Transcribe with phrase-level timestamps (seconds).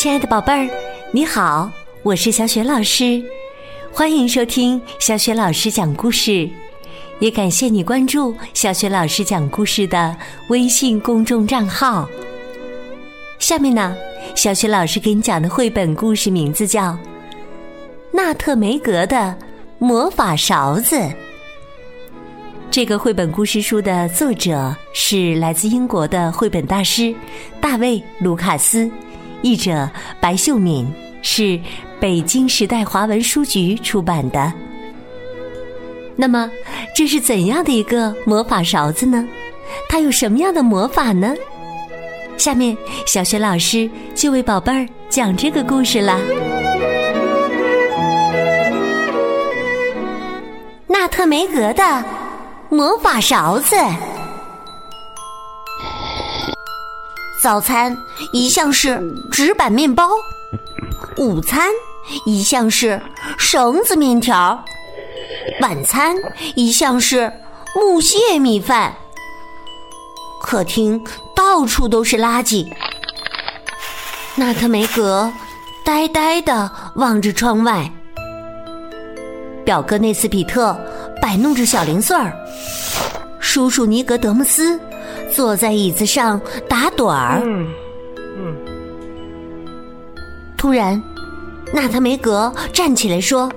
[0.00, 0.70] 亲爱的宝贝儿，
[1.12, 1.70] 你好，
[2.02, 3.22] 我是小雪老师，
[3.92, 6.48] 欢迎收听小雪老师讲故事，
[7.18, 10.16] 也感谢你关注小雪老师讲故事的
[10.48, 12.08] 微信公众账号。
[13.38, 13.94] 下面呢，
[14.34, 16.92] 小雪老师给你讲的绘本故事名字叫
[18.10, 19.36] 《纳特梅格的
[19.78, 20.96] 魔法勺子》。
[22.70, 27.14] 这个绘本故事书的作者是来自英国的绘本大师
[27.60, 28.90] 大卫·卢卡斯，
[29.42, 29.88] 译者
[30.20, 30.86] 白秀敏，
[31.22, 31.58] 是
[31.98, 34.52] 北京时代华文书局出版的。
[36.16, 36.50] 那么，
[36.94, 39.26] 这是怎样的一个魔法勺子呢？
[39.88, 41.34] 它有什么样的魔法呢？
[42.36, 42.76] 下面，
[43.06, 46.18] 小雪老师就为宝贝儿讲这个故事啦。
[50.86, 52.04] 纳特梅格的。
[52.72, 53.74] 魔法勺子，
[57.42, 57.96] 早餐
[58.32, 60.10] 一向是纸板面包，
[61.16, 61.70] 午餐
[62.26, 63.00] 一向是
[63.38, 64.62] 绳子面条，
[65.62, 66.14] 晚餐
[66.54, 67.32] 一向是
[67.74, 68.94] 木屑米饭。
[70.42, 71.02] 客厅
[71.34, 72.70] 到处都是垃圾。
[74.34, 75.32] 纳特梅格
[75.84, 77.90] 呆呆的望着窗外，
[79.64, 80.78] 表哥内斯比特。
[81.22, 82.32] 摆弄着小零碎儿，
[83.40, 84.80] 叔叔尼格德姆斯
[85.30, 87.42] 坐在椅子上打盹儿。
[90.56, 91.02] 突然，
[91.72, 93.50] 纳特梅格站起来说：“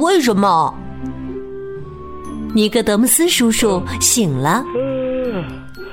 [0.00, 0.74] 为什么？”
[2.54, 4.64] 尼格德姆斯叔叔醒了，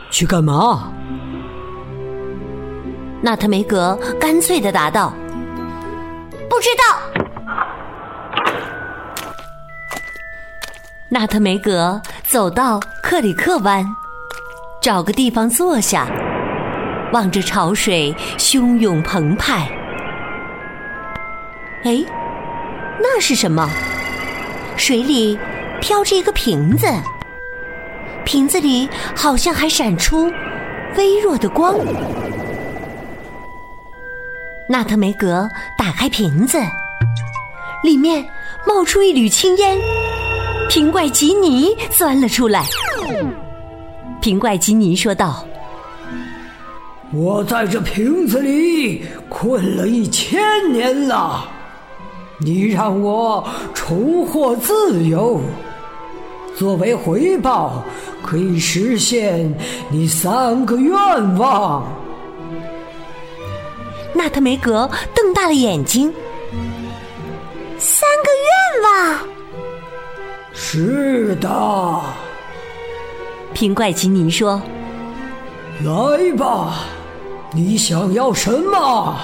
[0.09, 0.91] 去干嘛？
[3.21, 5.13] 纳特梅格干脆的答道
[6.49, 7.23] ：“不知道。”
[11.07, 13.85] 纳特梅格走到克里克湾，
[14.81, 16.07] 找个地方坐下，
[17.13, 19.69] 望着潮水汹涌澎湃。
[21.83, 22.03] 哎，
[22.99, 23.69] 那是什么？
[24.77, 25.37] 水里
[25.79, 26.87] 飘着一个瓶子，
[28.25, 30.31] 瓶子里好像还闪出
[30.97, 31.75] 微弱的光。
[34.67, 36.59] 纳特梅格打开瓶子，
[37.83, 38.25] 里面
[38.65, 39.77] 冒出一缕青烟，
[40.69, 42.65] 瓶怪吉尼钻了出来。
[44.21, 45.45] 瓶怪吉尼说道
[47.13, 51.47] ：“我在这瓶子里困了一千年了，
[52.39, 55.39] 你让我重获自由，
[56.57, 57.83] 作为回报，
[58.23, 59.53] 可以实现
[59.89, 60.95] 你三个愿
[61.37, 61.85] 望。”
[64.13, 66.11] 纳特梅格瞪大了眼睛。
[67.77, 69.34] 三个愿望。
[70.55, 72.01] 是的，
[73.53, 74.61] 平怪吉尼说
[75.83, 76.85] ：“来吧，
[77.53, 79.17] 你想要什么？”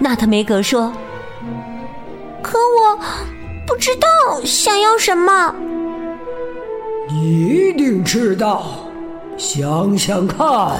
[0.00, 0.92] 纳特梅格说
[2.42, 2.98] ：“可我
[3.66, 4.06] 不知道
[4.44, 5.54] 想要什么。”
[7.08, 8.64] 你一定知道，
[9.36, 10.78] 想想看。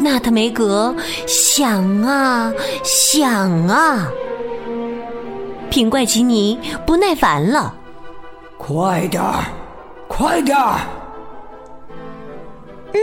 [0.00, 0.94] 纳特梅格
[1.26, 2.52] 想啊
[2.82, 4.10] 想啊，
[5.70, 7.72] 品怪吉尼不耐烦了，
[8.58, 9.44] 快点儿，
[10.08, 10.80] 快点儿！
[12.92, 13.00] 嗯，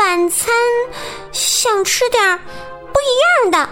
[0.00, 0.52] 晚餐
[1.30, 2.38] 想吃点
[2.92, 3.68] 不一样的。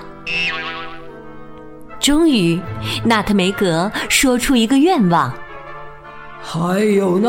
[1.98, 2.60] 终于，
[3.04, 5.32] 纳特梅格说出一个愿望。
[6.40, 7.28] 还有呢？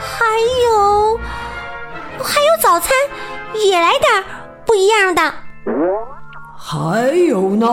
[0.00, 0.24] 还
[0.64, 1.20] 有。
[2.18, 2.90] 还有早餐，
[3.54, 4.24] 也来点
[4.64, 5.32] 不一样的。
[6.70, 7.66] 还有呢？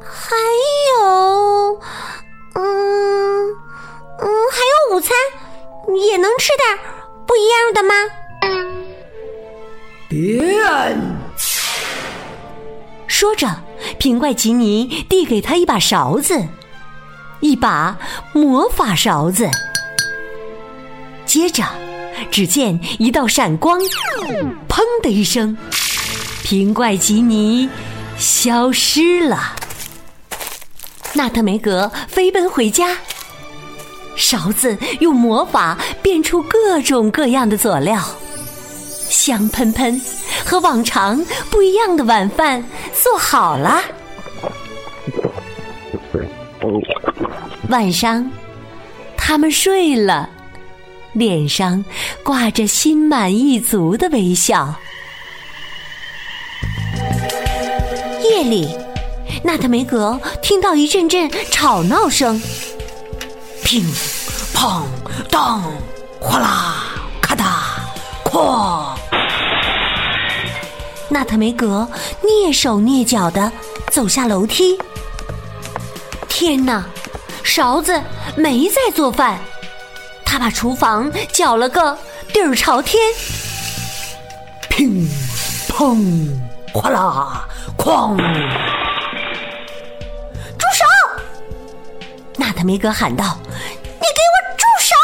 [0.00, 0.34] 还
[0.98, 1.80] 有，
[2.54, 3.50] 嗯
[4.18, 5.16] 嗯，还有午餐，
[6.10, 6.76] 也能吃点
[7.24, 7.94] 不一样的吗？
[10.08, 11.00] 变！
[13.06, 13.46] 说着，
[14.00, 16.36] 平怪吉尼递给他一把勺子，
[17.38, 17.96] 一把
[18.32, 19.48] 魔法勺子。
[21.24, 21.62] 接着。
[22.32, 23.80] 只见一道闪光，
[24.68, 25.56] 砰的一声，
[26.48, 27.68] 瓶怪吉尼
[28.16, 29.54] 消失了。
[31.12, 32.96] 纳特梅格飞奔回家，
[34.16, 38.02] 勺子用魔法变出各种各样的佐料，
[39.10, 40.00] 香喷喷，
[40.42, 43.82] 和往常不一样的晚饭做好了。
[47.68, 48.26] 晚上，
[49.18, 50.30] 他们睡了。
[51.12, 51.84] 脸上
[52.22, 54.74] 挂着心满意足的微笑。
[58.38, 58.68] 夜里，
[59.42, 62.40] 纳特梅格听到一阵阵吵闹声，
[63.64, 63.84] 乒、
[64.54, 64.82] 乓、
[65.28, 65.60] 当、
[66.20, 66.84] 哗啦、
[67.20, 67.42] 咔嗒、
[68.24, 68.96] 哐。
[71.08, 71.88] 纳特梅格
[72.22, 73.50] 蹑手蹑脚的
[73.90, 74.78] 走下楼梯。
[76.28, 76.84] 天哪，
[77.42, 78.00] 勺子
[78.36, 79.36] 没在做饭，
[80.24, 81.98] 他把厨房搅了个
[82.32, 83.02] 底儿朝天。
[84.68, 85.08] 乒、
[85.68, 86.30] 砰、
[86.72, 88.16] 哗啦、哐！
[90.56, 90.84] 住手！
[92.36, 94.94] 纳特梅格喊道：“你给我住手！”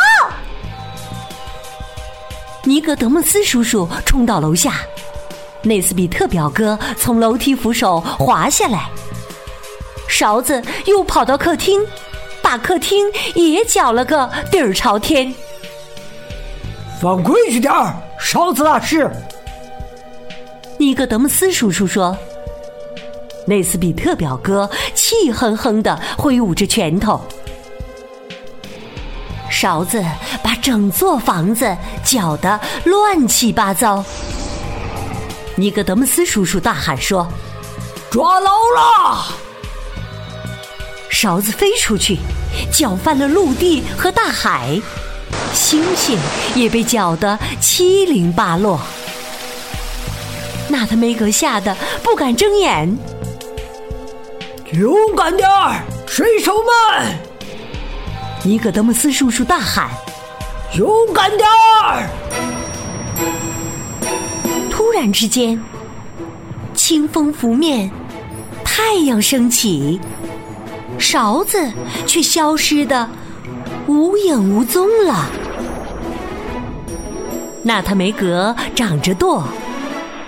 [2.64, 4.74] 尼格德莫斯叔叔冲到楼下，
[5.62, 8.88] 内斯比特表哥从楼梯扶手滑下来，
[10.08, 11.80] 勺子又跑到客厅，
[12.42, 15.34] 把客厅也搅了个底儿朝天。
[17.00, 19.10] 放规矩点儿，勺子大师。
[20.78, 22.16] 尼格德姆斯叔叔说
[23.46, 27.20] ：“内斯比特表哥气哼哼的挥舞着拳头，
[29.50, 30.04] 勺子
[30.42, 34.04] 把整座房子搅得乱七八糟。”
[35.56, 37.28] 尼格德姆斯叔叔大喊说
[38.10, 39.24] ：“抓牢了！”
[41.10, 42.18] 勺子飞出去，
[42.72, 44.80] 搅翻了陆地和大海，
[45.52, 46.18] 星星
[46.56, 48.80] 也被搅得七零八落。
[50.68, 53.13] 纳特梅格吓得不敢睁眼。
[54.76, 57.16] 勇敢点儿，水手们！
[58.42, 59.88] 尼格德姆斯叔叔大喊
[60.76, 62.08] ：“勇敢点儿！”
[64.72, 65.62] 突然之间，
[66.74, 67.88] 清风拂面，
[68.64, 70.00] 太阳升起，
[70.98, 71.70] 勺子
[72.04, 73.08] 却消失的
[73.86, 75.30] 无影无踪了。
[77.62, 79.44] 纳特梅格长着舵。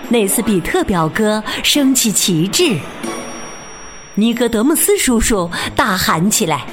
[0.09, 2.77] 内斯比特表哥升起旗帜，
[4.19, 6.65] 尼格德姆斯叔叔大喊起来：“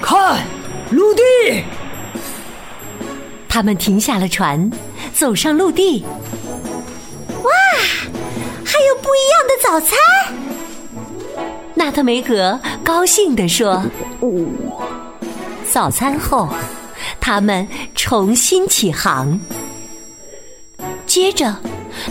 [0.00, 0.42] 看，
[0.90, 1.22] 陆地！”
[3.46, 4.70] 他们停下了船，
[5.12, 6.02] 走上陆地。
[7.42, 7.50] 哇，
[8.64, 9.98] 还有不一样的早餐！
[11.74, 13.84] 纳特梅格高兴地说
[15.70, 16.48] ：“早餐后，
[17.20, 19.38] 他们重新起航。
[21.04, 21.54] 接着。”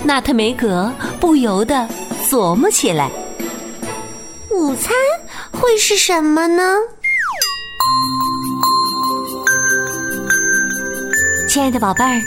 [0.04, 1.88] 纳特梅格不由得
[2.28, 3.12] 琢磨起来
[4.54, 4.94] ：“午餐
[5.52, 6.78] 会是什么呢？”
[11.50, 12.22] 亲爱的宝贝儿，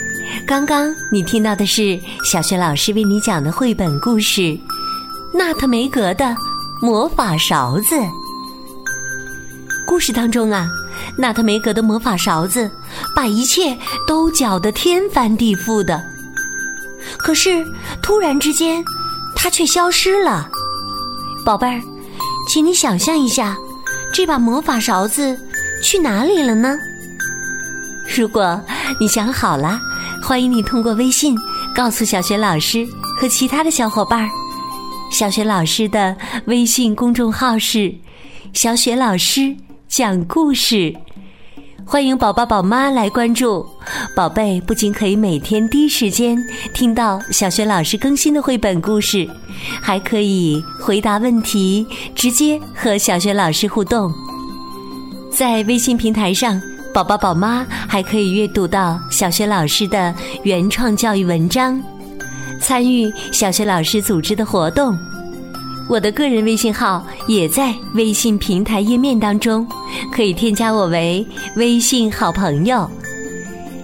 [0.46, 4.40] 刚刚你听到的是小学老师为你讲的绘本故事
[5.32, 6.36] 《纳特梅格的
[6.80, 7.94] 魔法勺子》。
[9.86, 10.68] 故事当中啊，
[11.16, 12.70] 纳特梅格的魔法勺子
[13.14, 13.76] 把一切
[14.06, 16.02] 都搅得天翻地覆的。
[17.18, 17.64] 可是，
[18.02, 18.84] 突然之间，
[19.34, 20.50] 它却消失了。
[21.44, 21.80] 宝贝儿，
[22.46, 23.56] 请你想象一下，
[24.12, 25.38] 这把魔法勺子
[25.82, 26.76] 去哪里了呢？
[28.16, 28.60] 如果
[29.00, 29.78] 你想好了，
[30.22, 31.36] 欢迎你通过微信
[31.74, 32.86] 告诉小雪老师
[33.20, 34.30] 和其他的小伙伴儿。
[35.10, 36.16] 小雪老师的
[36.46, 37.94] 微信公众号是
[38.54, 39.54] “小雪老师
[39.88, 40.94] 讲故事”。
[41.88, 43.64] 欢迎宝宝宝妈来关注，
[44.14, 46.36] 宝贝不仅可以每天第一时间
[46.74, 49.26] 听到小学老师更新的绘本故事，
[49.80, 54.12] 还可以回答问题，直接和小学老师互动。
[55.30, 56.60] 在微信平台上，
[56.92, 61.80] 宝宝宝妈还可以阅读到小学老师的原创教育文章，
[62.60, 64.98] 参与小学老师组织的活动。
[65.88, 69.66] 我的个人微信号也在微信平台页面当中，
[70.12, 71.24] 可以添加我为
[71.56, 72.88] 微信好朋友。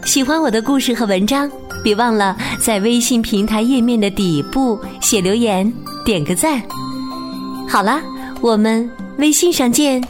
[0.04, 1.50] 喜欢我的故事和文章，
[1.84, 5.72] 别忘了在微信平台页面的底部写留言，
[6.04, 6.60] 点个赞。
[7.68, 8.00] 好了，
[8.40, 10.02] 我们微信上见。